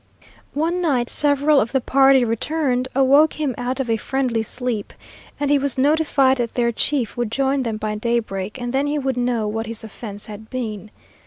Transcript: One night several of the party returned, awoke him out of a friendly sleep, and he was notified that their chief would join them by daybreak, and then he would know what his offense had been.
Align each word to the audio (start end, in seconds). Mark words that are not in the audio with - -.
One 0.55 0.81
night 0.81 1.11
several 1.11 1.61
of 1.61 1.73
the 1.73 1.79
party 1.79 2.25
returned, 2.25 2.87
awoke 2.95 3.33
him 3.33 3.53
out 3.55 3.79
of 3.79 3.87
a 3.87 3.97
friendly 3.97 4.41
sleep, 4.41 4.93
and 5.39 5.51
he 5.51 5.59
was 5.59 5.77
notified 5.77 6.37
that 6.37 6.55
their 6.55 6.71
chief 6.71 7.15
would 7.15 7.31
join 7.31 7.61
them 7.61 7.77
by 7.77 7.93
daybreak, 7.93 8.59
and 8.59 8.73
then 8.73 8.87
he 8.87 8.97
would 8.97 9.15
know 9.15 9.47
what 9.47 9.67
his 9.67 9.83
offense 9.83 10.25
had 10.25 10.49
been. 10.49 10.89